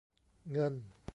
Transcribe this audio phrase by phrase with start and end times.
[0.51, 0.73] เงิน